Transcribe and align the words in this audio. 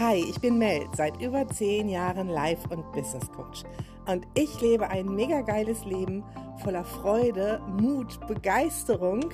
Hi, 0.00 0.14
ich 0.14 0.40
bin 0.40 0.58
Mel, 0.58 0.86
seit 0.96 1.20
über 1.20 1.48
zehn 1.48 1.88
Jahren 1.88 2.28
Life- 2.28 2.68
und 2.68 2.92
Business 2.92 3.28
Coach. 3.32 3.64
Und 4.06 4.28
ich 4.34 4.60
lebe 4.60 4.88
ein 4.88 5.12
mega 5.12 5.40
geiles 5.40 5.84
Leben 5.84 6.22
voller 6.62 6.84
Freude, 6.84 7.60
Mut, 7.80 8.24
Begeisterung 8.28 9.24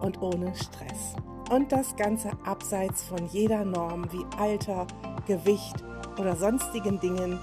und 0.00 0.20
ohne 0.20 0.52
Stress. 0.56 1.14
Und 1.48 1.70
das 1.70 1.94
Ganze 1.94 2.32
abseits 2.44 3.04
von 3.04 3.24
jeder 3.26 3.64
Norm 3.64 4.10
wie 4.10 4.24
Alter, 4.36 4.88
Gewicht 5.28 5.84
oder 6.18 6.34
sonstigen 6.34 6.98
Dingen, 6.98 7.38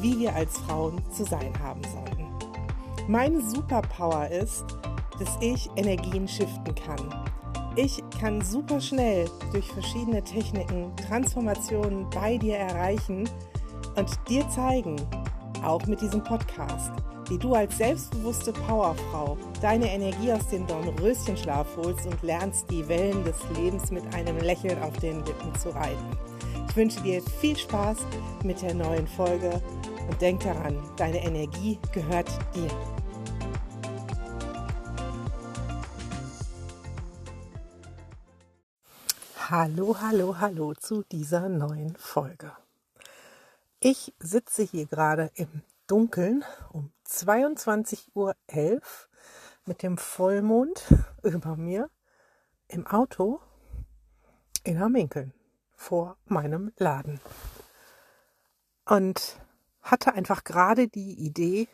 wie 0.00 0.20
wir 0.20 0.32
als 0.32 0.56
Frauen 0.58 1.02
zu 1.10 1.24
sein 1.24 1.52
haben 1.60 1.82
sollten. 1.92 2.28
Meine 3.08 3.40
Superpower 3.40 4.28
ist, 4.28 4.64
dass 5.18 5.36
ich 5.40 5.68
Energien 5.74 6.28
shiften 6.28 6.76
kann 6.76 7.34
ich 7.76 8.03
kann 8.24 8.40
super 8.40 8.80
schnell 8.80 9.28
durch 9.52 9.66
verschiedene 9.66 10.24
Techniken 10.24 10.90
Transformationen 10.96 12.08
bei 12.08 12.38
dir 12.38 12.56
erreichen 12.56 13.28
und 13.96 14.08
dir 14.30 14.48
zeigen, 14.48 14.96
auch 15.62 15.84
mit 15.84 16.00
diesem 16.00 16.24
Podcast, 16.24 16.90
wie 17.28 17.36
du 17.36 17.52
als 17.52 17.76
selbstbewusste 17.76 18.54
Powerfrau 18.54 19.36
deine 19.60 19.92
Energie 19.92 20.32
aus 20.32 20.48
dem 20.48 20.66
Dornröschenschlaf 20.66 21.66
holst 21.76 22.06
und 22.06 22.22
lernst, 22.22 22.70
die 22.70 22.88
Wellen 22.88 23.22
des 23.24 23.36
Lebens 23.58 23.90
mit 23.90 24.14
einem 24.14 24.38
Lächeln 24.38 24.82
auf 24.82 24.96
den 25.00 25.16
Lippen 25.26 25.54
zu 25.56 25.68
reiten. 25.74 26.16
Ich 26.70 26.76
wünsche 26.76 27.02
dir 27.02 27.20
viel 27.42 27.58
Spaß 27.58 27.98
mit 28.42 28.62
der 28.62 28.72
neuen 28.72 29.06
Folge 29.06 29.60
und 30.08 30.18
denk 30.22 30.40
daran, 30.40 30.78
deine 30.96 31.22
Energie 31.22 31.78
gehört 31.92 32.30
dir. 32.54 32.70
Hallo, 39.50 39.98
hallo, 40.00 40.38
hallo 40.40 40.72
zu 40.72 41.02
dieser 41.02 41.50
neuen 41.50 41.96
Folge. 41.96 42.50
Ich 43.78 44.14
sitze 44.18 44.62
hier 44.62 44.86
gerade 44.86 45.30
im 45.34 45.60
Dunkeln 45.86 46.42
um 46.72 46.90
22.11 47.06 48.00
Uhr 48.14 48.34
mit 49.66 49.82
dem 49.82 49.98
Vollmond 49.98 50.82
über 51.22 51.56
mir 51.56 51.90
im 52.68 52.86
Auto 52.86 53.38
in 54.62 54.80
Hamminkeln 54.80 55.34
vor 55.76 56.16
meinem 56.24 56.72
Laden. 56.78 57.20
Und 58.86 59.38
hatte 59.82 60.14
einfach 60.14 60.44
gerade 60.44 60.88
die 60.88 61.12
Idee, 61.12 61.68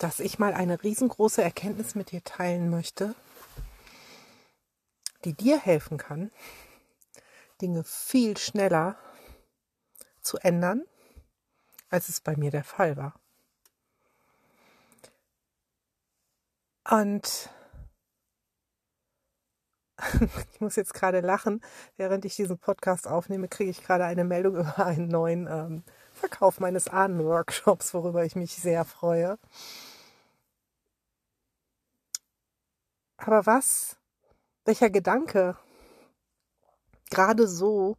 dass 0.00 0.18
ich 0.18 0.40
mal 0.40 0.54
eine 0.54 0.82
riesengroße 0.82 1.40
Erkenntnis 1.40 1.94
mit 1.94 2.10
dir 2.10 2.24
teilen 2.24 2.68
möchte, 2.68 3.14
die 5.24 5.34
dir 5.34 5.58
helfen 5.58 5.98
kann, 5.98 6.30
Dinge 7.60 7.84
viel 7.84 8.36
schneller 8.36 8.96
zu 10.20 10.38
ändern, 10.38 10.84
als 11.90 12.08
es 12.08 12.20
bei 12.20 12.36
mir 12.36 12.50
der 12.50 12.64
Fall 12.64 12.96
war. 12.96 13.14
Und 16.90 17.50
ich 20.52 20.60
muss 20.60 20.76
jetzt 20.76 20.94
gerade 20.94 21.20
lachen, 21.20 21.60
während 21.96 22.24
ich 22.24 22.36
diesen 22.36 22.58
Podcast 22.58 23.06
aufnehme, 23.06 23.48
kriege 23.48 23.70
ich 23.70 23.82
gerade 23.84 24.04
eine 24.04 24.24
Meldung 24.24 24.56
über 24.56 24.86
einen 24.86 25.08
neuen 25.08 25.46
ähm, 25.46 25.84
Verkauf 26.14 26.60
meines 26.60 26.88
Ahnenworkshops, 26.88 27.94
worüber 27.94 28.24
ich 28.24 28.34
mich 28.36 28.54
sehr 28.56 28.84
freue. 28.84 29.38
Aber 33.18 33.44
was 33.46 33.99
welcher 34.70 34.90
Gedanke 34.90 35.56
gerade 37.10 37.48
so 37.48 37.96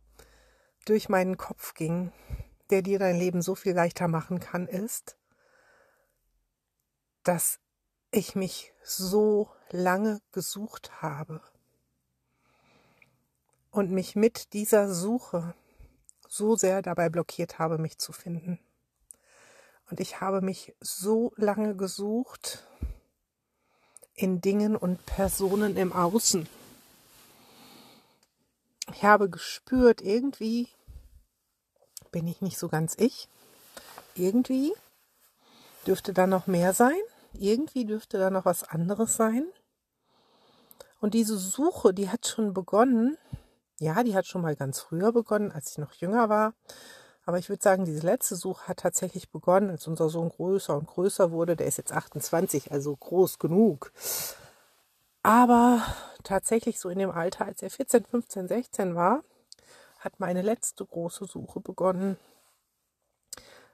durch 0.86 1.10
meinen 1.10 1.36
Kopf 1.36 1.74
ging, 1.74 2.14
der 2.70 2.82
dir 2.82 2.98
dein 2.98 3.18
Leben 3.18 3.42
so 3.42 3.56
viel 3.56 3.74
leichter 3.74 4.08
machen 4.08 4.40
kann, 4.40 4.68
ist, 4.68 5.18
dass 7.24 7.60
ich 8.10 8.36
mich 8.36 8.72
so 8.82 9.50
lange 9.70 10.22
gesucht 10.32 11.02
habe 11.02 11.42
und 13.72 13.92
mich 13.92 14.16
mit 14.16 14.54
dieser 14.54 14.94
Suche 14.94 15.54
so 16.30 16.56
sehr 16.56 16.82
dabei 16.82 17.10
blockiert 17.10 17.60
habe, 17.60 17.80
mich 17.80 17.98
zu 17.98 18.14
finden. 18.14 18.60
Und 19.90 20.00
ich 20.00 20.22
habe 20.22 20.40
mich 20.40 20.74
so 20.80 21.34
lange 21.36 21.76
gesucht 21.76 22.66
in 24.14 24.40
Dingen 24.40 24.76
und 24.76 25.06
Personen 25.06 25.76
im 25.78 25.92
Außen. 25.92 26.48
Ich 28.94 29.04
habe 29.04 29.30
gespürt, 29.30 30.02
irgendwie 30.02 30.68
bin 32.12 32.28
ich 32.28 32.42
nicht 32.42 32.58
so 32.58 32.68
ganz 32.68 32.96
ich. 32.98 33.30
Irgendwie 34.16 34.74
dürfte 35.88 36.14
da 36.14 36.28
noch 36.28 36.48
mehr 36.48 36.74
sein. 36.74 37.00
Irgendwie 37.34 37.86
dürfte 37.86 38.18
da 38.18 38.30
noch 38.30 38.46
was 38.46 38.64
anderes 38.64 39.16
sein. 39.16 39.46
Und 41.00 41.14
diese 41.14 41.38
Suche, 41.38 41.94
die 41.94 42.10
hat 42.10 42.28
schon 42.28 42.54
begonnen. 42.54 43.18
Ja, 43.80 44.04
die 44.04 44.16
hat 44.16 44.28
schon 44.28 44.42
mal 44.42 44.56
ganz 44.56 44.80
früher 44.80 45.12
begonnen, 45.12 45.52
als 45.52 45.72
ich 45.72 45.78
noch 45.78 45.94
jünger 45.94 46.30
war. 46.30 46.54
Aber 47.26 47.40
ich 47.40 47.50
würde 47.50 47.64
sagen, 47.64 47.86
diese 47.86 48.06
letzte 48.06 48.36
Suche 48.36 48.68
hat 48.68 48.80
tatsächlich 48.80 49.30
begonnen, 49.32 49.70
als 49.70 49.88
unser 49.88 50.10
Sohn 50.10 50.30
größer 50.30 50.78
und 50.78 50.88
größer 50.88 51.32
wurde. 51.32 51.56
Der 51.56 51.68
ist 51.68 51.78
jetzt 51.78 51.94
28, 51.94 52.72
also 52.72 52.96
groß 52.96 53.40
genug. 53.40 53.92
Aber 55.24 55.84
tatsächlich 56.24 56.80
so 56.80 56.90
in 56.90 57.00
dem 57.00 57.12
Alter, 57.12 57.46
als 57.46 57.62
er 57.62 57.70
14, 57.70 58.06
15, 58.06 58.48
16 58.48 58.96
war, 58.96 59.24
hat 60.00 60.20
meine 60.20 60.42
letzte 60.42 60.86
große 60.86 61.26
Suche 61.26 61.60
begonnen. 61.60 62.18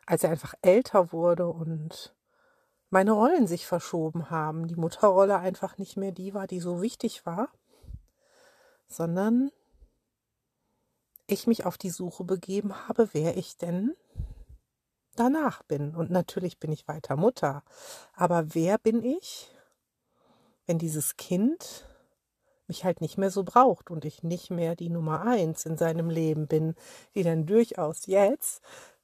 Als 0.05 0.23
er 0.23 0.31
einfach 0.31 0.55
älter 0.61 1.11
wurde 1.11 1.47
und 1.47 2.13
meine 2.89 3.11
Rollen 3.11 3.47
sich 3.47 3.65
verschoben 3.65 4.29
haben, 4.29 4.67
die 4.67 4.75
Mutterrolle 4.75 5.39
einfach 5.39 5.77
nicht 5.77 5.97
mehr 5.97 6.11
die 6.11 6.33
war, 6.33 6.47
die 6.47 6.59
so 6.59 6.81
wichtig 6.81 7.25
war, 7.25 7.49
sondern 8.87 9.51
ich 11.27 11.47
mich 11.47 11.65
auf 11.65 11.77
die 11.77 11.89
Suche 11.89 12.23
begeben 12.23 12.87
habe, 12.87 13.09
wer 13.13 13.35
ich 13.35 13.57
denn 13.57 13.95
danach 15.15 15.63
bin. 15.63 15.95
Und 15.95 16.09
natürlich 16.09 16.59
bin 16.59 16.71
ich 16.71 16.87
weiter 16.87 17.17
Mutter. 17.17 17.63
Aber 18.13 18.53
wer 18.55 18.77
bin 18.77 19.03
ich, 19.03 19.49
wenn 20.67 20.77
dieses 20.77 21.17
Kind 21.17 21.87
mich 22.67 22.83
halt 22.83 23.01
nicht 23.01 23.17
mehr 23.17 23.31
so 23.31 23.43
braucht 23.43 23.89
und 23.89 24.05
ich 24.05 24.23
nicht 24.23 24.51
mehr 24.51 24.75
die 24.75 24.89
Nummer 24.89 25.21
eins 25.21 25.65
in 25.65 25.77
seinem 25.77 26.09
Leben 26.09 26.47
bin, 26.47 26.75
die 27.15 27.23
dann 27.23 27.45
durchaus 27.45 28.05
jetzt 28.05 28.61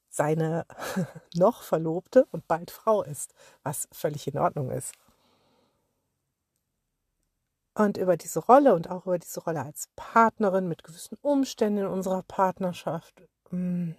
seine 0.10 0.66
noch 1.34 1.64
Verlobte 1.64 2.28
und 2.32 2.48
bald 2.48 2.70
Frau 2.70 3.02
ist, 3.02 3.34
was 3.64 3.88
völlig 3.92 4.28
in 4.28 4.38
Ordnung 4.38 4.70
ist. 4.70 4.94
Und 7.76 7.98
über 7.98 8.18
diese 8.18 8.40
Rolle 8.40 8.76
und 8.76 8.92
auch 8.92 9.08
über 9.08 9.18
diese 9.18 9.40
Rolle 9.40 9.64
als 9.64 9.90
Partnerin 9.96 10.68
mit 10.68 10.84
gewissen 10.84 11.18
Umständen 11.22 11.80
in 11.80 11.88
unserer 11.88 12.22
Partnerschaft 12.22 13.24
hm, 13.50 13.96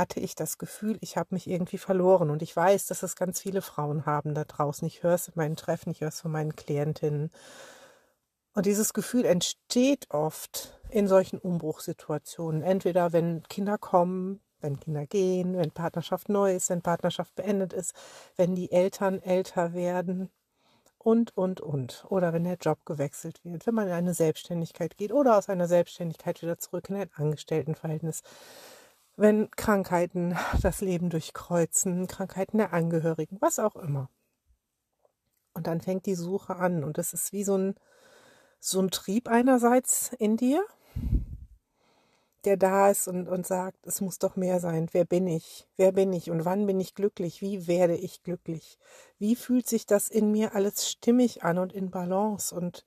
hatte 0.00 0.18
ich 0.18 0.34
das 0.34 0.58
Gefühl, 0.58 0.96
ich 1.00 1.16
habe 1.16 1.28
mich 1.34 1.46
irgendwie 1.46 1.78
verloren. 1.78 2.30
Und 2.30 2.42
ich 2.42 2.56
weiß, 2.56 2.86
dass 2.86 3.02
es 3.02 3.16
ganz 3.16 3.40
viele 3.40 3.62
Frauen 3.62 4.06
haben 4.06 4.34
da 4.34 4.44
draußen. 4.44 4.86
Ich 4.88 5.02
höre 5.02 5.14
es 5.14 5.28
in 5.28 5.34
meinen 5.36 5.56
Treffen, 5.56 5.90
ich 5.90 6.00
höre 6.00 6.08
es 6.08 6.20
von 6.20 6.32
meinen 6.32 6.56
Klientinnen. 6.56 7.30
Und 8.54 8.66
dieses 8.66 8.94
Gefühl 8.94 9.26
entsteht 9.26 10.10
oft 10.10 10.80
in 10.88 11.06
solchen 11.06 11.38
Umbruchssituationen. 11.38 12.62
Entweder 12.62 13.12
wenn 13.12 13.42
Kinder 13.44 13.78
kommen, 13.78 14.40
wenn 14.60 14.80
Kinder 14.80 15.06
gehen, 15.06 15.56
wenn 15.56 15.70
Partnerschaft 15.70 16.28
neu 16.28 16.54
ist, 16.56 16.70
wenn 16.70 16.82
Partnerschaft 16.82 17.34
beendet 17.34 17.72
ist, 17.72 17.94
wenn 18.36 18.54
die 18.54 18.72
Eltern 18.72 19.22
älter 19.22 19.74
werden 19.74 20.30
und, 20.98 21.36
und, 21.36 21.60
und. 21.60 22.04
Oder 22.08 22.32
wenn 22.32 22.44
der 22.44 22.56
Job 22.56 22.84
gewechselt 22.86 23.44
wird, 23.44 23.66
wenn 23.66 23.74
man 23.74 23.86
in 23.86 23.92
eine 23.92 24.14
Selbstständigkeit 24.14 24.96
geht 24.96 25.12
oder 25.12 25.36
aus 25.36 25.48
einer 25.48 25.68
Selbstständigkeit 25.68 26.42
wieder 26.42 26.58
zurück 26.58 26.88
in 26.88 26.96
ein 26.96 27.10
Angestelltenverhältnis. 27.14 28.22
Wenn 29.20 29.50
Krankheiten 29.50 30.34
das 30.62 30.80
Leben 30.80 31.10
durchkreuzen, 31.10 32.06
Krankheiten 32.06 32.56
der 32.56 32.72
Angehörigen, 32.72 33.36
was 33.38 33.58
auch 33.58 33.76
immer. 33.76 34.08
Und 35.52 35.66
dann 35.66 35.82
fängt 35.82 36.06
die 36.06 36.14
Suche 36.14 36.56
an 36.56 36.84
und 36.84 36.96
es 36.96 37.12
ist 37.12 37.30
wie 37.34 37.44
so 37.44 37.54
ein, 37.58 37.74
so 38.60 38.80
ein 38.80 38.90
Trieb 38.90 39.28
einerseits 39.28 40.14
in 40.18 40.38
dir, 40.38 40.64
der 42.46 42.56
da 42.56 42.88
ist 42.88 43.08
und, 43.08 43.28
und 43.28 43.46
sagt, 43.46 43.86
es 43.86 44.00
muss 44.00 44.18
doch 44.18 44.36
mehr 44.36 44.58
sein. 44.58 44.88
Wer 44.92 45.04
bin 45.04 45.26
ich? 45.26 45.68
Wer 45.76 45.92
bin 45.92 46.14
ich? 46.14 46.30
Und 46.30 46.46
wann 46.46 46.66
bin 46.66 46.80
ich 46.80 46.94
glücklich? 46.94 47.42
Wie 47.42 47.66
werde 47.66 47.96
ich 47.96 48.22
glücklich? 48.22 48.78
Wie 49.18 49.36
fühlt 49.36 49.68
sich 49.68 49.84
das 49.84 50.08
in 50.08 50.32
mir 50.32 50.54
alles 50.54 50.88
stimmig 50.88 51.44
an 51.44 51.58
und 51.58 51.74
in 51.74 51.90
Balance? 51.90 52.54
Und 52.54 52.86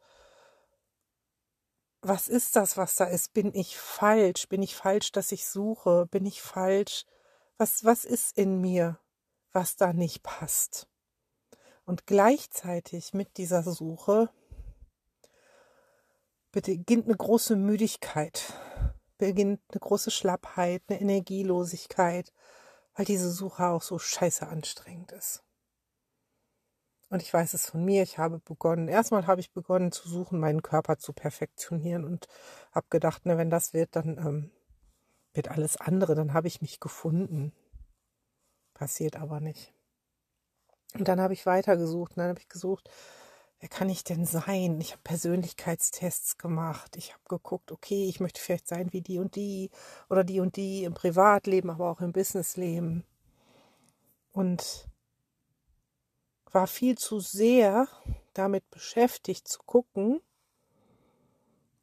was 2.03 2.27
ist 2.27 2.55
das, 2.55 2.77
was 2.77 2.95
da 2.95 3.05
ist? 3.05 3.33
Bin 3.33 3.53
ich 3.53 3.77
falsch? 3.77 4.47
Bin 4.47 4.61
ich 4.61 4.75
falsch, 4.75 5.11
dass 5.11 5.31
ich 5.31 5.47
suche? 5.47 6.07
Bin 6.11 6.25
ich 6.25 6.41
falsch? 6.41 7.05
Was, 7.57 7.83
was 7.83 8.05
ist 8.05 8.37
in 8.37 8.61
mir, 8.61 8.99
was 9.51 9.75
da 9.75 9.93
nicht 9.93 10.23
passt? 10.23 10.87
Und 11.85 12.05
gleichzeitig 12.05 13.13
mit 13.13 13.37
dieser 13.37 13.63
Suche 13.63 14.29
beginnt 16.51 17.05
eine 17.05 17.17
große 17.17 17.55
Müdigkeit 17.55 18.53
beginnt 19.23 19.61
eine 19.71 19.79
große 19.79 20.11
Schlappheit, 20.11 20.83
eine 20.87 20.99
Energielosigkeit, 20.99 22.33
weil 22.93 23.05
diese 23.05 23.31
Suche 23.31 23.67
auch 23.67 23.81
so 23.81 23.97
scheiße 23.97 24.45
anstrengend 24.45 25.13
ist. 25.13 25.43
Und 27.13 27.21
ich 27.21 27.31
weiß 27.31 27.53
es 27.53 27.69
von 27.69 27.85
mir, 27.85 28.01
ich 28.01 28.17
habe 28.17 28.39
begonnen, 28.39 28.87
erstmal 28.87 29.27
habe 29.27 29.39
ich 29.39 29.51
begonnen 29.51 29.91
zu 29.91 30.09
suchen, 30.09 30.39
meinen 30.39 30.63
Körper 30.63 30.97
zu 30.97 31.13
perfektionieren 31.13 32.05
und 32.05 32.27
habe 32.71 32.87
gedacht, 32.89 33.27
ne, 33.27 33.37
wenn 33.37 33.51
das 33.51 33.71
wird, 33.71 33.95
dann 33.95 34.17
ähm, 34.17 34.51
wird 35.35 35.49
alles 35.49 35.77
andere, 35.77 36.15
dann 36.15 36.33
habe 36.33 36.47
ich 36.47 36.63
mich 36.63 36.79
gefunden. 36.79 37.53
Passiert 38.73 39.15
aber 39.15 39.41
nicht. 39.41 39.75
Und 40.95 41.07
dann 41.07 41.21
habe 41.21 41.35
ich 41.35 41.45
weitergesucht, 41.45 42.13
dann 42.15 42.29
habe 42.29 42.39
ich 42.39 42.49
gesucht, 42.49 42.89
wer 43.59 43.69
kann 43.69 43.91
ich 43.91 44.03
denn 44.03 44.25
sein? 44.25 44.81
Ich 44.81 44.93
habe 44.93 45.03
Persönlichkeitstests 45.03 46.39
gemacht. 46.39 46.97
Ich 46.97 47.13
habe 47.13 47.21
geguckt, 47.29 47.71
okay, 47.71 48.09
ich 48.09 48.21
möchte 48.21 48.41
vielleicht 48.41 48.67
sein 48.67 48.91
wie 48.91 49.01
die 49.01 49.19
und 49.19 49.35
die 49.35 49.69
oder 50.09 50.23
die 50.23 50.39
und 50.39 50.55
die 50.55 50.83
im 50.83 50.95
Privatleben, 50.95 51.69
aber 51.69 51.91
auch 51.91 52.01
im 52.01 52.11
Businessleben. 52.11 53.03
Und 54.31 54.87
war 56.53 56.67
viel 56.67 56.97
zu 56.97 57.19
sehr 57.19 57.87
damit 58.33 58.69
beschäftigt 58.69 59.47
zu 59.47 59.59
gucken, 59.65 60.21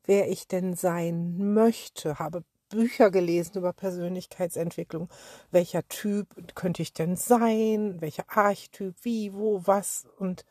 wer 0.05 0.31
ich 0.31 0.49
denn 0.49 0.75
sein 0.75 1.52
möchte, 1.55 2.19
habe 2.19 2.44
Bücher 2.69 3.11
gelesen 3.11 3.58
über 3.58 3.72
Persönlichkeitsentwicklung. 3.72 5.08
Welcher 5.50 5.87
Typ 5.88 6.55
könnte 6.55 6.82
ich 6.82 6.93
denn 6.93 7.17
sein? 7.17 8.00
Welcher 8.00 8.25
Archetyp? 8.28 8.94
Wie, 9.02 9.34
wo, 9.34 9.67
was? 9.67 10.06
Und 10.19 10.44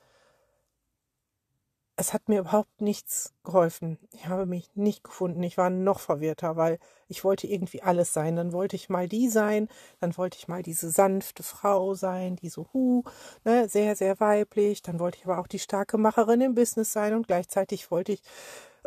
es 2.00 2.14
hat 2.14 2.30
mir 2.30 2.40
überhaupt 2.40 2.80
nichts 2.80 3.34
geholfen. 3.44 4.00
Ich 4.14 4.28
habe 4.28 4.46
mich 4.46 4.70
nicht 4.74 5.04
gefunden. 5.04 5.44
Ich 5.44 5.58
war 5.58 5.70
noch 5.70 6.00
verwirrter, 6.00 6.56
weil 6.56 6.80
ich 7.10 7.26
wollte 7.26 7.46
irgendwie 7.46 7.84
alles 7.84 8.14
sein. 8.14 8.38
Dann 8.38 8.54
wollte 8.54 8.78
ich 8.78 8.88
mal 8.88 9.10
die 9.10 9.28
sein, 9.28 9.68
dann 10.00 10.16
wollte 10.18 10.38
ich 10.38 10.48
mal 10.48 10.64
diese 10.64 10.90
sanfte 10.92 11.44
Frau 11.44 11.96
sein, 11.96 12.38
die 12.38 12.48
so 12.48 12.68
hu, 12.72 13.04
ne, 13.44 13.68
sehr, 13.68 13.98
sehr 13.98 14.18
weiblich. 14.22 14.82
Dann 14.82 14.98
wollte 14.98 15.18
ich 15.18 15.26
aber 15.26 15.40
auch 15.40 15.48
die 15.48 15.60
starke 15.60 15.98
Macherin 15.98 16.40
im 16.40 16.56
Business 16.56 16.94
sein 16.94 17.14
und 17.14 17.28
gleichzeitig 17.28 17.92
wollte 17.92 18.14
ich 18.14 18.22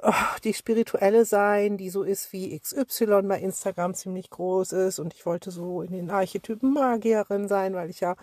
oh, 0.01 0.13
die 0.43 0.55
spirituelle 0.55 1.27
sein, 1.27 1.77
die 1.77 1.91
so 1.91 2.05
ist 2.05 2.33
wie 2.33 2.59
XY 2.59 3.23
bei 3.25 3.41
Instagram 3.41 3.93
ziemlich 3.93 4.31
groß 4.31 4.73
ist. 4.73 4.99
Und 4.99 5.13
ich 5.13 5.27
wollte 5.27 5.51
so 5.51 5.83
in 5.83 5.93
den 5.93 6.11
Archetypen 6.11 6.73
Magierin 6.73 7.47
sein, 7.47 7.75
weil 7.75 7.91
ich 7.91 8.01
ja 8.01 8.17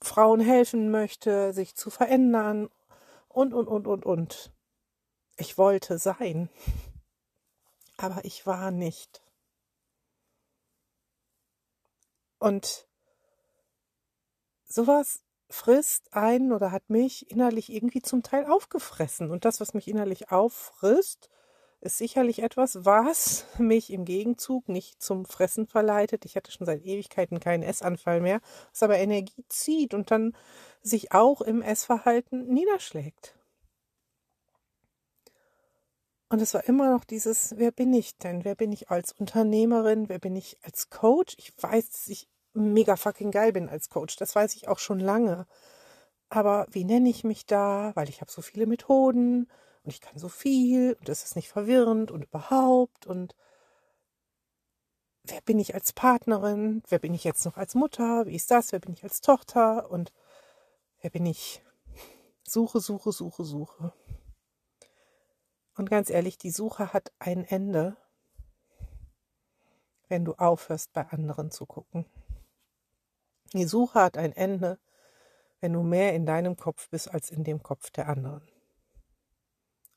Frauen 0.00 0.38
helfen 0.40 0.92
möchte, 0.92 1.52
sich 1.52 1.74
zu 1.74 1.90
verändern 1.90 2.68
und, 3.34 3.52
und, 3.52 3.66
und, 3.66 3.86
und, 3.86 4.06
und. 4.06 4.52
Ich 5.36 5.58
wollte 5.58 5.98
sein, 5.98 6.48
aber 7.96 8.24
ich 8.24 8.46
war 8.46 8.70
nicht. 8.70 9.22
Und 12.38 12.86
sowas 14.66 15.24
frisst 15.50 16.12
einen 16.14 16.52
oder 16.52 16.70
hat 16.70 16.88
mich 16.90 17.30
innerlich 17.30 17.72
irgendwie 17.72 18.02
zum 18.02 18.22
Teil 18.22 18.46
aufgefressen. 18.46 19.30
Und 19.30 19.44
das, 19.44 19.60
was 19.60 19.74
mich 19.74 19.88
innerlich 19.88 20.30
auffrisst, 20.30 21.28
ist 21.84 21.98
sicherlich 21.98 22.42
etwas, 22.42 22.84
was 22.84 23.46
mich 23.58 23.92
im 23.92 24.04
Gegenzug 24.04 24.68
nicht 24.68 25.02
zum 25.02 25.26
Fressen 25.26 25.66
verleitet. 25.66 26.24
Ich 26.24 26.34
hatte 26.34 26.50
schon 26.50 26.66
seit 26.66 26.84
Ewigkeiten 26.84 27.40
keinen 27.40 27.62
Essanfall 27.62 28.20
mehr, 28.20 28.40
was 28.72 28.82
aber 28.82 28.98
Energie 28.98 29.44
zieht 29.48 29.94
und 29.94 30.10
dann 30.10 30.34
sich 30.82 31.12
auch 31.12 31.40
im 31.42 31.62
Essverhalten 31.62 32.46
niederschlägt. 32.46 33.36
Und 36.30 36.40
es 36.40 36.54
war 36.54 36.64
immer 36.64 36.90
noch 36.90 37.04
dieses, 37.04 37.54
wer 37.58 37.70
bin 37.70 37.92
ich 37.92 38.16
denn? 38.16 38.44
Wer 38.44 38.54
bin 38.54 38.72
ich 38.72 38.90
als 38.90 39.12
Unternehmerin? 39.12 40.08
Wer 40.08 40.18
bin 40.18 40.34
ich 40.36 40.58
als 40.62 40.90
Coach? 40.90 41.36
Ich 41.38 41.52
weiß, 41.62 41.90
dass 41.90 42.08
ich 42.08 42.28
mega 42.54 42.96
fucking 42.96 43.30
geil 43.30 43.52
bin 43.52 43.68
als 43.68 43.90
Coach. 43.90 44.16
Das 44.16 44.34
weiß 44.34 44.56
ich 44.56 44.68
auch 44.68 44.78
schon 44.78 45.00
lange. 45.00 45.46
Aber 46.30 46.66
wie 46.70 46.84
nenne 46.84 47.10
ich 47.10 47.24
mich 47.24 47.46
da? 47.46 47.92
Weil 47.94 48.08
ich 48.08 48.20
habe 48.20 48.30
so 48.30 48.42
viele 48.42 48.66
Methoden 48.66 49.48
und 49.84 49.90
ich 49.90 50.00
kann 50.00 50.18
so 50.18 50.28
viel 50.28 50.94
und 50.98 51.08
das 51.08 51.24
ist 51.24 51.36
nicht 51.36 51.48
verwirrend 51.48 52.10
und 52.10 52.24
überhaupt 52.24 53.06
und 53.06 53.36
wer 55.24 55.40
bin 55.42 55.58
ich 55.58 55.74
als 55.74 55.92
Partnerin? 55.92 56.82
Wer 56.88 56.98
bin 56.98 57.14
ich 57.14 57.24
jetzt 57.24 57.44
noch 57.44 57.56
als 57.56 57.74
Mutter? 57.74 58.26
Wie 58.26 58.34
ist 58.34 58.50
das? 58.50 58.72
Wer 58.72 58.80
bin 58.80 58.92
ich 58.92 59.04
als 59.04 59.20
Tochter? 59.20 59.90
Und 59.90 60.12
wer 61.00 61.10
bin 61.10 61.26
ich? 61.26 61.62
Suche, 62.46 62.80
suche, 62.80 63.12
suche, 63.12 63.44
suche. 63.44 63.92
Und 65.76 65.90
ganz 65.90 66.10
ehrlich, 66.10 66.38
die 66.38 66.50
Suche 66.50 66.92
hat 66.92 67.12
ein 67.18 67.44
Ende, 67.44 67.96
wenn 70.08 70.24
du 70.24 70.34
aufhörst, 70.34 70.92
bei 70.92 71.08
anderen 71.08 71.50
zu 71.50 71.66
gucken. 71.66 72.06
Die 73.54 73.64
Suche 73.64 74.00
hat 74.00 74.18
ein 74.18 74.32
Ende, 74.32 74.78
wenn 75.60 75.72
du 75.72 75.82
mehr 75.82 76.14
in 76.14 76.26
deinem 76.26 76.56
Kopf 76.56 76.88
bist 76.90 77.10
als 77.10 77.30
in 77.30 77.44
dem 77.44 77.62
Kopf 77.62 77.90
der 77.90 78.08
anderen. 78.08 78.46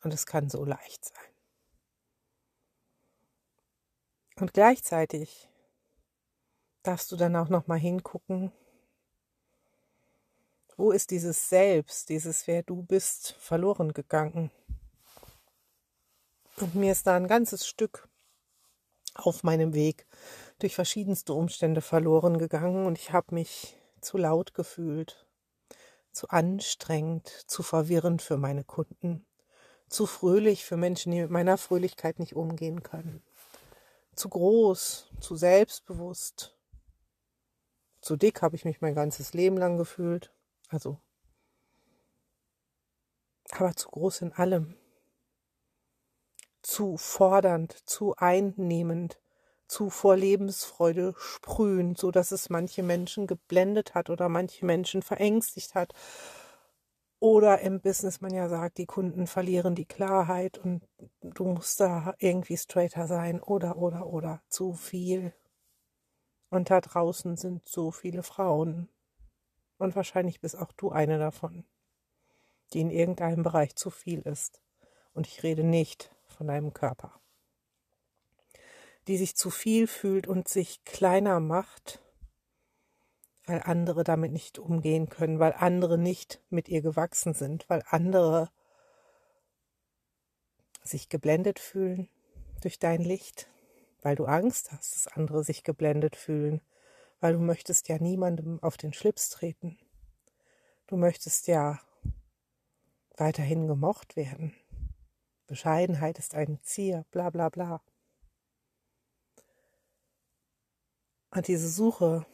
Und 0.04 0.14
es 0.14 0.26
kann 0.26 0.50
so 0.50 0.64
leicht 0.64 1.06
sein. 1.06 1.34
Und 4.40 4.54
gleichzeitig 4.54 5.50
darfst 6.84 7.12
du 7.12 7.16
dann 7.16 7.36
auch 7.36 7.50
noch 7.50 7.68
mal 7.68 7.80
hingucken, 7.80 8.52
wo 10.78 10.92
ist 10.92 11.10
dieses 11.10 11.50
Selbst, 11.50 12.10
dieses 12.10 12.46
Wer 12.46 12.62
du 12.62 12.84
bist, 12.84 13.32
verloren 13.40 13.94
gegangen? 13.94 14.52
Und 16.58 16.76
mir 16.76 16.92
ist 16.92 17.08
da 17.08 17.16
ein 17.16 17.28
ganzes 17.28 17.68
Stück 17.68 18.08
auf 19.16 19.44
meinem 19.44 19.74
Weg 19.74 20.06
durch 20.60 20.76
verschiedenste 20.76 21.34
Umstände 21.34 21.82
verloren 21.82 22.38
gegangen 22.38 22.86
und 22.86 22.98
ich 22.98 23.12
habe 23.12 23.34
mich 23.34 23.76
zu 24.02 24.18
laut 24.18 24.54
gefühlt, 24.54 25.28
zu 26.12 26.30
anstrengend, 26.30 27.28
zu 27.48 27.64
verwirrend 27.64 28.22
für 28.22 28.38
meine 28.38 28.64
Kunden, 28.64 29.26
zu 29.88 30.06
fröhlich 30.06 30.66
für 30.66 30.78
Menschen, 30.78 31.12
die 31.12 31.22
mit 31.22 31.32
meiner 31.32 31.58
Fröhlichkeit 31.58 32.20
nicht 32.20 32.36
umgehen 32.36 32.84
können, 32.84 33.24
zu 34.16 34.30
groß, 34.30 35.10
zu 35.20 35.36
selbstbewusst, 35.36 36.56
zu 38.02 38.16
dick 38.16 38.42
habe 38.42 38.56
ich 38.56 38.66
mich 38.66 38.82
mein 38.82 38.96
ganzes 38.96 39.34
Leben 39.34 39.58
lang 39.58 39.78
gefühlt, 39.78 40.32
also 40.70 41.00
aber 43.52 43.76
zu 43.76 43.90
groß 43.90 44.22
in 44.22 44.34
allem, 44.34 44.76
zu 46.62 46.98
fordernd, 46.98 47.74
zu 47.88 48.16
einnehmend, 48.18 49.20
zu 49.68 49.90
vor 49.90 50.16
Lebensfreude 50.16 51.14
sprühen, 51.18 51.96
so 51.96 52.12
dass 52.12 52.32
es 52.32 52.50
manche 52.50 52.84
Menschen 52.84 53.28
geblendet 53.28 53.96
hat 53.96 54.10
oder 54.10 54.30
manche 54.30 54.66
Menschen 54.66 55.02
verängstigt 55.02 55.76
hat. 55.76 55.94
Oder 57.20 57.62
im 57.62 57.82
Business 57.82 58.22
man 58.22 58.34
ja 58.34 58.48
sagt, 58.48 58.78
die 58.78 58.86
Kunden 58.86 59.26
verlieren 59.26 59.74
die 59.74 59.86
Klarheit 59.86 60.58
und 60.60 60.88
du 61.22 61.46
musst 61.46 61.80
da 61.80 62.14
irgendwie 62.20 62.58
straighter 62.58 63.08
sein 63.08 63.42
oder 63.42 63.78
oder 63.78 64.06
oder 64.06 64.42
zu 64.50 64.74
viel. 64.74 65.34
Und 66.50 66.70
da 66.70 66.80
draußen 66.80 67.36
sind 67.36 67.68
so 67.68 67.92
viele 67.92 68.24
Frauen. 68.24 68.90
Und 69.78 69.96
wahrscheinlich 69.96 70.42
bist 70.42 70.58
auch 70.58 70.72
du 70.74 70.92
eine 70.92 71.18
davon, 71.18 71.66
die 72.74 72.82
in 72.82 72.92
irgendeinem 72.92 73.44
Bereich 73.44 73.76
zu 73.76 73.90
viel 73.90 74.22
ist. 74.22 74.62
Und 75.14 75.28
ich 75.28 75.44
rede 75.44 75.64
nicht 75.64 76.16
von 76.28 76.48
deinem 76.48 76.74
Körper 76.74 77.20
die 79.08 79.18
sich 79.18 79.36
zu 79.36 79.50
viel 79.50 79.88
fühlt 79.88 80.28
und 80.28 80.48
sich 80.48 80.84
kleiner 80.84 81.40
macht, 81.40 82.02
weil 83.48 83.62
andere 83.64 84.04
damit 84.04 84.34
nicht 84.34 84.60
umgehen 84.60 85.08
können, 85.08 85.40
weil 85.40 85.54
andere 85.54 85.98
nicht 85.98 86.44
mit 86.50 86.68
ihr 86.68 86.82
gewachsen 86.82 87.34
sind, 87.34 87.68
weil 87.70 87.82
andere 87.88 88.52
sich 90.84 91.08
geblendet 91.08 91.58
fühlen 91.58 92.10
durch 92.62 92.78
dein 92.78 93.02
Licht, 93.02 93.50
weil 94.02 94.16
du 94.16 94.26
Angst 94.26 94.72
hast, 94.72 94.96
dass 94.96 95.08
andere 95.08 95.46
sich 95.46 95.64
geblendet 95.64 96.18
fühlen, 96.18 96.62
weil 97.22 97.34
du 97.34 97.40
möchtest 97.40 97.88
ja 97.88 97.98
niemandem 98.00 98.62
auf 98.62 98.76
den 98.76 98.94
Schlips 98.94 99.30
treten. 99.30 99.78
Du 100.88 100.98
möchtest 100.98 101.48
ja 101.48 101.80
weiterhin 103.16 103.68
gemocht 103.68 104.18
werden. 104.18 104.54
Bescheidenheit 105.48 106.20
ist 106.20 106.36
ein 106.36 106.60
Zier, 106.64 107.06
bla 107.12 107.30
bla 107.30 107.48
bla. 107.48 107.82
Und 111.32 111.48
diese 111.48 111.70
Suche, 111.70 112.26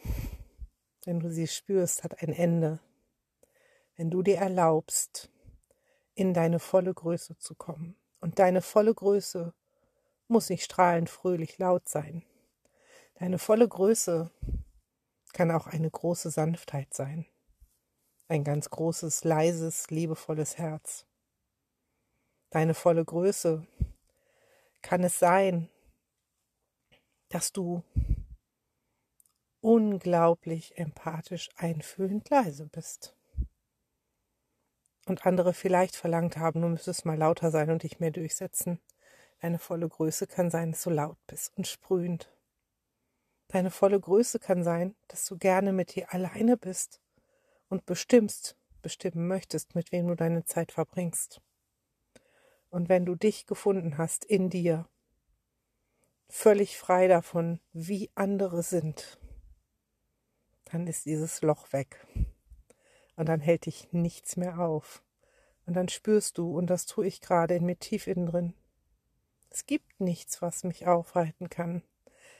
wenn 1.05 1.19
du 1.19 1.29
sie 1.29 1.48
spürst, 1.48 2.03
hat 2.03 2.22
ein 2.22 2.33
Ende. 2.33 2.79
Wenn 3.95 4.10
du 4.10 4.24
dir 4.24 4.38
erlaubst, 4.38 5.29
in 6.15 6.33
deine 6.33 6.60
volle 6.60 6.93
Größe 6.93 7.38
zu 7.38 7.55
kommen. 7.55 7.95
Und 8.19 8.39
deine 8.39 8.62
volle 8.62 8.93
Größe 8.93 9.53
muss 10.27 10.50
nicht 10.50 10.63
strahlend 10.63 11.10
fröhlich 11.10 11.57
laut 11.57 11.89
sein. 11.89 12.24
Deine 13.15 13.38
volle 13.38 13.67
Größe 13.67 14.31
kann 15.33 15.51
auch 15.51 15.67
eine 15.67 15.89
große 15.89 16.29
Sanftheit 16.29 16.93
sein. 16.93 17.25
Ein 18.27 18.43
ganz 18.43 18.69
großes, 18.69 19.24
leises, 19.24 19.89
liebevolles 19.89 20.57
Herz. 20.57 21.05
Deine 22.50 22.74
volle 22.74 23.03
Größe 23.03 23.67
kann 24.81 25.03
es 25.03 25.19
sein, 25.19 25.69
dass 27.29 27.51
du 27.51 27.83
unglaublich 29.63 30.77
empathisch, 30.77 31.50
einfühlend 31.55 32.29
leise 32.29 32.65
bist. 32.65 33.15
Und 35.05 35.25
andere 35.25 35.53
vielleicht 35.53 35.96
verlangt 35.96 36.38
haben, 36.38 36.62
du 36.62 36.67
müsstest 36.67 37.05
mal 37.05 37.17
lauter 37.17 37.50
sein 37.50 37.72
und 37.72 37.84
dich 37.84 38.00
mehr 38.00 38.12
durchsetzen. 38.12 38.79
Deine 39.39 39.60
volle 39.60 39.88
Größe 39.88 40.27
kann 40.27 40.50
sein, 40.50 40.72
dass 40.72 40.84
du 40.84 40.89
laut 40.89 41.17
bist 41.27 41.58
und 41.58 41.67
sprühend. 41.67 42.29
Deine 43.48 43.72
volle 43.72 44.00
Größe 44.00 44.39
kann 44.39 44.63
sein, 44.63 44.96
dass 45.08 45.25
du 45.25 45.38
gerne 45.38 45.72
mit 45.72 45.96
dir 45.96 46.13
alleine 46.13 46.58
bist 46.58 47.01
und 47.70 47.86
bestimmst, 47.86 48.58
bestimmen 48.82 49.27
möchtest, 49.27 49.75
mit 49.75 49.91
wem 49.93 50.08
du 50.08 50.15
deine 50.15 50.43
Zeit 50.43 50.74
verbringst. 50.74 51.41
Und 52.70 52.89
wenn 52.89 53.05
du 53.05 53.15
dich 53.15 53.46
gefunden 53.46 53.98
hast 53.98 54.25
in 54.25 54.50
dir, 54.50 54.89
völlig 56.27 56.77
frei 56.77 57.08
davon, 57.08 57.60
wie 57.72 58.10
andere 58.15 58.63
sind, 58.63 59.20
dann 60.74 60.88
ist 60.88 61.06
dieses 61.06 61.44
Loch 61.44 61.72
weg. 61.72 62.03
Und 63.15 63.30
dann 63.30 63.39
hält 63.39 63.68
dich 63.68 63.89
nichts 63.92 64.38
mehr 64.38 64.58
auf. 64.58 65.03
Und 65.68 65.75
dann 65.75 65.88
spürst 65.88 66.39
du, 66.39 66.58
und 66.58 66.68
das 66.68 66.88
tue 66.88 67.06
ich 67.06 67.22
gerade 67.22 67.56
in 67.56 67.65
mir 67.65 67.77
tief 67.77 68.08
innen 68.08 68.25
drin, 68.25 68.53
es 69.51 69.68
gibt 69.68 70.01
nichts, 70.01 70.42
was 70.42 70.63
mich 70.63 70.88
aufhalten 70.88 71.48
kann. 71.48 71.84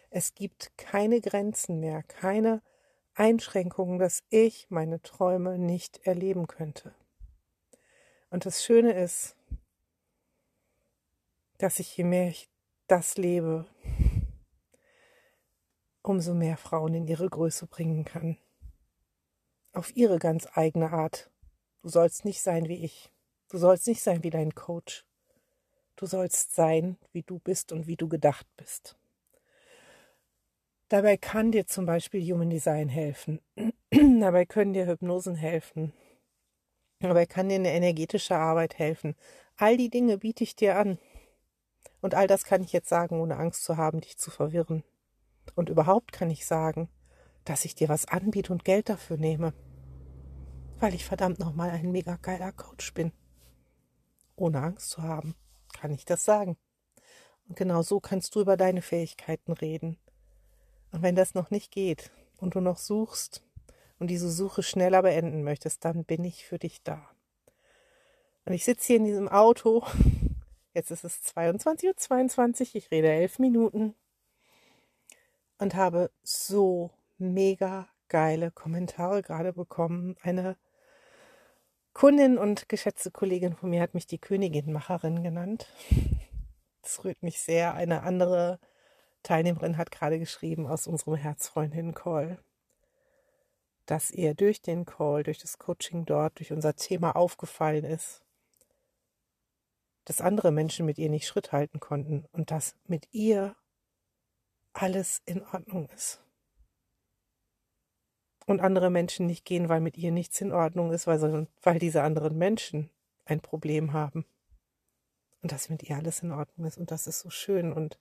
Es 0.10 0.34
gibt 0.34 0.75
keine 0.78 1.22
Grenzen 1.22 1.80
mehr, 1.80 2.02
keine 2.02 2.63
Einschränkungen, 3.13 4.00
dass 4.00 4.24
ich 4.32 4.66
meine 4.70 5.00
Träume 5.04 5.60
nicht 5.60 6.00
erleben 6.08 6.48
könnte. 6.48 6.96
Und 8.32 8.48
das 8.48 8.63
Schöne 8.63 8.94
ist, 8.94 9.36
dass 11.60 11.78
ich 11.78 11.96
je 11.96 12.04
mehr 12.04 12.30
ich 12.30 12.50
das 12.88 13.16
lebe, 13.16 13.68
umso 16.03 16.33
mehr 16.33 16.57
Frauen 16.57 16.93
in 16.93 17.07
ihre 17.07 17.29
Größe 17.29 17.67
bringen 17.67 18.05
kann. 18.05 18.38
Auf 19.72 19.95
ihre 19.95 20.19
ganz 20.19 20.48
eigene 20.53 20.91
Art. 20.91 21.31
Du 21.81 21.89
sollst 21.89 22.25
nicht 22.25 22.41
sein 22.41 22.67
wie 22.67 22.83
ich. 22.83 23.12
Du 23.50 23.57
sollst 23.57 23.88
nicht 23.88 24.01
sein 24.01 24.24
wie 24.24 24.29
dein 24.29 24.53
Coach. 24.53 25.05
Du 25.95 26.05
sollst 26.05 26.53
sein, 26.55 26.98
wie 27.12 27.24
du 27.24 27.39
bist 27.39 27.72
und 27.72 27.88
wie 27.88 27.95
du 27.95 28.07
gedacht 28.07 28.48
bist. 28.57 28.95
Dabei 30.89 31.17
kann 31.17 31.51
dir 31.51 31.65
zum 31.65 31.86
Beispiel 31.86 32.22
Human 32.31 32.50
Design 32.50 32.89
helfen. 32.89 33.39
Dabei 33.91 34.45
können 34.45 34.74
dir 34.74 34.86
Hypnosen 34.86 35.36
helfen. 35.36 35.93
Dabei 37.00 37.25
kann 37.25 37.50
dir 37.50 37.55
eine 37.55 37.72
energetische 37.74 38.36
Arbeit 38.36 38.77
helfen. 38.77 39.15
All 39.55 39.77
die 39.77 39.89
Dinge 39.89 40.19
biete 40.19 40.43
ich 40.43 40.55
dir 40.55 40.77
an. 40.77 41.00
Und 42.01 42.15
all 42.15 42.27
das 42.27 42.43
kann 42.43 42.63
ich 42.63 42.74
jetzt 42.74 42.89
sagen, 42.89 43.19
ohne 43.19 43.38
Angst 43.38 43.63
zu 43.63 43.77
haben, 43.77 44.01
dich 44.01 44.17
zu 44.17 44.29
verwirren. 44.29 44.83
Und 45.55 45.69
überhaupt 45.69 46.12
kann 46.12 46.29
ich 46.29 46.45
sagen, 46.45 46.89
dass 47.45 47.65
ich 47.65 47.75
dir 47.75 47.89
was 47.89 48.07
anbiete 48.07 48.51
und 48.51 48.65
Geld 48.65 48.89
dafür 48.89 49.17
nehme. 49.17 49.53
Weil 50.79 50.93
ich 50.93 51.05
verdammt 51.05 51.39
nochmal 51.39 51.69
ein 51.69 51.91
mega 51.91 52.17
geiler 52.21 52.51
Coach 52.51 52.93
bin. 52.93 53.12
Ohne 54.35 54.62
Angst 54.62 54.89
zu 54.89 55.03
haben, 55.03 55.35
kann 55.79 55.91
ich 55.91 56.05
das 56.05 56.25
sagen. 56.25 56.57
Und 57.47 57.55
genau 57.57 57.81
so 57.81 58.00
kannst 58.00 58.35
du 58.35 58.41
über 58.41 58.57
deine 58.57 58.81
Fähigkeiten 58.81 59.53
reden. 59.53 59.97
Und 60.91 61.01
wenn 61.01 61.15
das 61.15 61.33
noch 61.33 61.51
nicht 61.51 61.71
geht 61.71 62.12
und 62.38 62.55
du 62.55 62.62
noch 62.62 62.77
suchst 62.77 63.43
und 64.00 64.07
diese 64.07 64.31
Suche 64.31 64.63
schneller 64.63 65.01
beenden 65.01 65.43
möchtest, 65.43 65.85
dann 65.85 66.05
bin 66.05 66.23
ich 66.23 66.45
für 66.45 66.59
dich 66.59 66.81
da. 66.83 67.07
Und 68.45 68.53
ich 68.53 68.65
sitze 68.65 68.88
hier 68.88 68.97
in 68.97 69.05
diesem 69.05 69.29
Auto 69.29 69.83
Jetzt 70.73 70.89
ist 70.89 71.03
es 71.03 71.21
22.22 71.35 72.62
Uhr, 72.62 72.75
ich 72.75 72.89
rede 72.89 73.12
elf 73.12 73.38
Minuten 73.38 73.93
und 75.63 75.75
habe 75.75 76.12
so 76.24 76.91
mega 77.17 77.88
geile 78.10 78.51
Kommentare 78.51 79.22
gerade 79.22 79.53
bekommen. 79.53 80.17
Eine 80.22 80.58
Kundin 81.93 82.38
und 82.38 82.67
geschätzte 82.67 83.12
Kollegin 83.12 83.55
von 83.55 83.70
mir 83.70 83.82
hat 83.82 83.93
mich 83.93 84.05
die 84.05 84.20
Königinmacherin 84.20 85.24
genannt. 85.24 85.67
Das 86.82 87.05
rührt 87.05 87.24
mich 87.24 87.39
sehr. 87.39 87.75
Eine 87.75 88.03
andere 88.03 88.60
Teilnehmerin 89.24 89.77
hat 89.77 89.89
gerade 89.89 90.20
geschrieben 90.20 90.67
aus 90.67 90.86
unserem 90.86 91.15
Herzfreundin-Call, 91.15 92.39
dass 93.86 94.12
ihr 94.12 94.34
durch 94.36 94.62
den 94.62 94.84
Call, 94.84 95.24
durch 95.24 95.38
das 95.38 95.60
Coaching 95.60 96.03
dort, 96.03 96.39
durch 96.39 96.51
unser 96.51 96.75
Thema 96.75 97.15
aufgefallen 97.15 97.86
ist, 97.86 98.25
dass 100.03 100.20
andere 100.20 100.51
Menschen 100.51 100.86
mit 100.86 100.98
ihr 100.98 101.10
nicht 101.10 101.25
Schritt 101.25 101.53
halten 101.53 101.79
konnten 101.79 102.25
und 102.34 102.51
dass 102.51 102.75
mit 102.86 103.08
ihr 103.13 103.55
alles 104.74 105.22
in 105.25 105.42
Ordnung 105.53 105.89
ist. 105.96 106.20
Und 108.46 108.60
andere 108.60 108.89
Menschen 108.89 109.25
nicht 109.25 109.46
gehen, 109.46 109.70
weil 109.70 109.80
mit 109.80 109.98
ihr 109.98 110.12
nichts 110.12 110.42
in 110.42 110.51
Ordnung 110.51 110.92
ist, 110.92 111.08
weil, 111.08 111.48
weil 111.62 111.80
diese 111.80 112.01
anderen 112.01 112.38
Menschen 112.38 112.89
ein 113.25 113.39
Problem 113.39 113.94
haben. 113.94 114.25
Und 115.42 115.51
dass 115.51 115.70
mit 115.70 115.84
ihr 115.84 115.96
alles 115.96 116.22
in 116.24 116.32
Ordnung 116.32 116.68
ist. 116.68 116.77
Und 116.77 116.92
das 116.92 117.08
ist 117.08 117.20
so 117.20 117.30
schön. 117.30 117.72
Und 117.72 117.98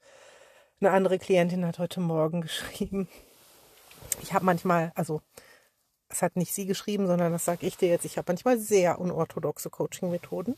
eine 0.80 0.90
andere 0.90 1.18
Klientin 1.18 1.66
hat 1.66 1.78
heute 1.78 2.00
Morgen 2.00 2.40
geschrieben, 2.42 3.08
ich 4.20 4.32
habe 4.32 4.44
manchmal, 4.44 4.92
also 4.94 5.22
das 6.08 6.22
hat 6.22 6.36
nicht 6.36 6.52
sie 6.52 6.66
geschrieben, 6.66 7.06
sondern 7.06 7.32
das 7.32 7.44
sage 7.44 7.66
ich 7.66 7.76
dir 7.76 7.88
jetzt. 7.88 8.04
Ich 8.04 8.18
habe 8.18 8.30
manchmal 8.30 8.58
sehr 8.58 9.00
unorthodoxe 9.00 9.70
Coaching-Methoden. 9.70 10.56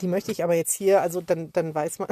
Die 0.00 0.06
möchte 0.06 0.32
ich 0.32 0.42
aber 0.44 0.54
jetzt 0.54 0.72
hier, 0.72 1.02
also 1.02 1.20
dann, 1.20 1.52
dann 1.52 1.74
weiß 1.74 1.98
man 1.98 2.08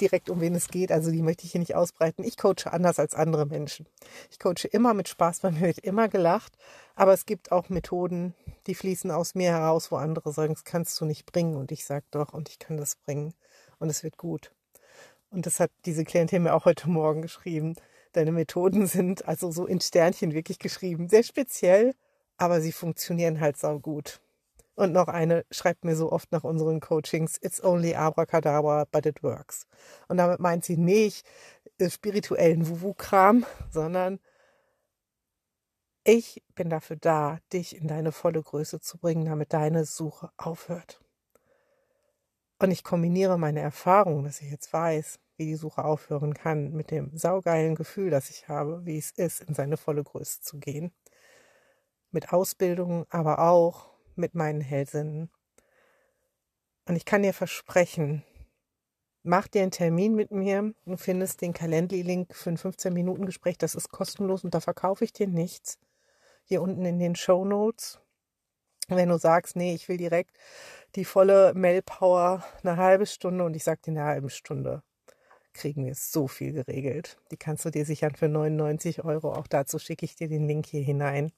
direkt, 0.00 0.30
um 0.30 0.40
wen 0.40 0.54
es 0.54 0.68
geht. 0.68 0.92
Also 0.92 1.10
die 1.10 1.22
möchte 1.22 1.44
ich 1.44 1.52
hier 1.52 1.58
nicht 1.60 1.74
ausbreiten. 1.74 2.24
Ich 2.24 2.36
coache 2.36 2.72
anders 2.72 2.98
als 2.98 3.14
andere 3.14 3.46
Menschen. 3.46 3.86
Ich 4.30 4.38
coache 4.38 4.68
immer 4.70 4.94
mit 4.94 5.08
Spaß, 5.08 5.40
bei 5.42 5.50
mir 5.50 5.62
wird 5.62 5.78
immer 5.78 6.08
gelacht. 6.08 6.52
Aber 6.94 7.12
es 7.12 7.26
gibt 7.26 7.52
auch 7.52 7.68
Methoden, 7.68 8.34
die 8.66 8.74
fließen 8.74 9.10
aus 9.10 9.34
mir 9.34 9.50
heraus, 9.50 9.90
wo 9.90 9.96
andere 9.96 10.32
sagen, 10.32 10.54
das 10.54 10.64
kannst 10.64 11.00
du 11.00 11.04
nicht 11.04 11.26
bringen. 11.26 11.56
Und 11.56 11.72
ich 11.72 11.84
sage 11.84 12.06
doch, 12.10 12.32
und 12.32 12.48
ich 12.48 12.58
kann 12.58 12.76
das 12.76 12.96
bringen. 12.96 13.34
Und 13.78 13.90
es 13.90 14.02
wird 14.02 14.16
gut. 14.16 14.52
Und 15.30 15.46
das 15.46 15.60
hat 15.60 15.70
diese 15.84 16.04
Klientin 16.04 16.44
mir 16.44 16.54
auch 16.54 16.64
heute 16.64 16.88
Morgen 16.88 17.20
geschrieben 17.20 17.76
Deine 18.16 18.32
Methoden 18.32 18.86
sind 18.86 19.28
also 19.28 19.50
so 19.50 19.66
in 19.66 19.78
Sternchen 19.78 20.32
wirklich 20.32 20.58
geschrieben. 20.58 21.10
Sehr 21.10 21.22
speziell, 21.22 21.92
aber 22.38 22.62
sie 22.62 22.72
funktionieren 22.72 23.40
halt 23.40 23.58
sau 23.58 23.78
gut. 23.78 24.20
Und 24.76 24.92
noch 24.92 25.08
eine 25.08 25.46
schreibt 25.50 25.84
mir 25.84 25.96
so 25.96 26.12
oft 26.12 26.30
nach 26.32 26.44
unseren 26.44 26.80
Coachings, 26.80 27.38
it's 27.40 27.64
only 27.64 27.94
abracadabra, 27.94 28.84
but 28.84 29.06
it 29.06 29.22
works. 29.22 29.66
Und 30.06 30.18
damit 30.18 30.38
meint 30.38 30.66
sie 30.66 30.76
nicht 30.76 31.26
äh, 31.78 31.88
spirituellen 31.88 32.68
Wuwu-Kram, 32.68 33.46
sondern 33.70 34.20
ich 36.04 36.44
bin 36.54 36.68
dafür 36.68 36.96
da, 36.96 37.38
dich 37.52 37.74
in 37.74 37.88
deine 37.88 38.12
volle 38.12 38.42
Größe 38.42 38.78
zu 38.80 38.98
bringen, 38.98 39.24
damit 39.24 39.54
deine 39.54 39.86
Suche 39.86 40.30
aufhört. 40.36 41.00
Und 42.58 42.70
ich 42.70 42.84
kombiniere 42.84 43.38
meine 43.38 43.60
Erfahrung, 43.60 44.24
dass 44.24 44.40
ich 44.42 44.50
jetzt 44.50 44.72
weiß, 44.72 45.18
wie 45.36 45.46
die 45.46 45.56
Suche 45.56 45.84
aufhören 45.84 46.34
kann, 46.34 46.72
mit 46.72 46.90
dem 46.90 47.16
saugeilen 47.16 47.74
Gefühl, 47.74 48.10
das 48.10 48.30
ich 48.30 48.48
habe, 48.48 48.84
wie 48.84 48.98
es 48.98 49.10
ist, 49.10 49.40
in 49.40 49.54
seine 49.54 49.78
volle 49.78 50.04
Größe 50.04 50.42
zu 50.42 50.58
gehen. 50.58 50.92
Mit 52.10 52.32
Ausbildung, 52.32 53.06
aber 53.10 53.38
auch 53.38 53.95
mit 54.18 54.34
meinen 54.34 54.60
Hellsinnen. 54.60 55.30
Und 56.88 56.96
ich 56.96 57.04
kann 57.04 57.22
dir 57.22 57.34
versprechen, 57.34 58.22
mach 59.22 59.48
dir 59.48 59.62
einen 59.62 59.70
Termin 59.70 60.14
mit 60.14 60.30
mir. 60.30 60.72
Du 60.84 60.96
findest 60.96 61.42
den 61.42 61.52
Calendly-Link 61.52 62.34
für 62.34 62.50
ein 62.50 62.58
15-Minuten-Gespräch. 62.58 63.58
Das 63.58 63.74
ist 63.74 63.90
kostenlos 63.90 64.44
und 64.44 64.54
da 64.54 64.60
verkaufe 64.60 65.04
ich 65.04 65.12
dir 65.12 65.26
nichts. 65.26 65.78
Hier 66.44 66.62
unten 66.62 66.84
in 66.84 66.98
den 66.98 67.16
Show 67.16 67.44
Notes. 67.44 67.98
Wenn 68.88 69.08
du 69.08 69.18
sagst, 69.18 69.56
nee, 69.56 69.74
ich 69.74 69.88
will 69.88 69.96
direkt 69.96 70.36
die 70.94 71.04
volle 71.04 71.52
Mail-Power 71.54 72.44
eine 72.62 72.76
halbe 72.76 73.06
Stunde 73.06 73.44
und 73.44 73.56
ich 73.56 73.64
sag 73.64 73.82
dir 73.82 73.90
eine 73.90 74.04
halbe 74.04 74.30
Stunde, 74.30 74.84
kriegen 75.54 75.86
wir 75.86 75.94
so 75.96 76.28
viel 76.28 76.52
geregelt. 76.52 77.18
Die 77.32 77.36
kannst 77.36 77.64
du 77.64 77.70
dir 77.70 77.84
sichern 77.84 78.14
für 78.14 78.28
99 78.28 79.04
Euro. 79.04 79.32
Auch 79.32 79.48
dazu 79.48 79.80
schicke 79.80 80.04
ich 80.04 80.14
dir 80.14 80.28
den 80.28 80.46
Link 80.46 80.66
hier 80.66 80.82
hinein. 80.82 81.32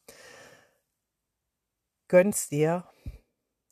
Gönn's 2.08 2.48
dir 2.48 2.84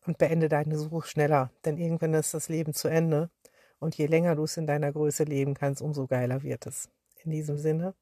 und 0.07 0.19
beende 0.19 0.49
deine 0.49 0.79
Suche 0.79 1.09
schneller, 1.09 1.51
denn 1.65 1.79
irgendwann 1.79 2.15
ist 2.15 2.35
das 2.35 2.49
Leben 2.49 2.75
zu 2.75 2.89
Ende. 2.89 3.31
Und 3.79 3.97
je 3.97 4.07
länger 4.07 4.37
du 4.37 4.45
es 4.45 4.57
in 4.57 4.67
deiner 4.67 4.93
Größe 4.93 5.25
leben 5.25 5.55
kannst, 5.55 5.83
umso 5.83 6.07
geiler 6.07 6.43
wird 6.43 6.67
es. 6.67 6.89
In 7.25 7.31
diesem 7.31 7.59
Sinne, 7.59 7.95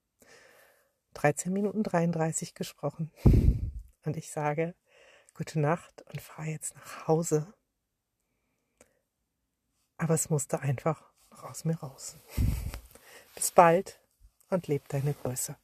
13 1.14 1.52
Minuten 1.52 1.82
33 1.82 2.54
gesprochen. 2.54 3.10
Und 4.04 4.16
ich 4.16 4.30
sage, 4.30 4.74
gute 5.34 5.58
Nacht 5.60 6.02
und 6.12 6.20
fahre 6.20 6.48
jetzt 6.48 6.74
nach 6.74 7.08
Hause. 7.08 7.52
Aber 9.96 10.14
es 10.14 10.30
musste 10.30 10.60
einfach 10.60 11.10
aus 11.30 11.64
mir 11.64 11.76
raus. 11.76 12.16
Bis 13.34 13.50
bald 13.50 14.00
und 14.50 14.66
leb 14.66 14.88
deine 14.88 15.14
Größe. 15.14 15.56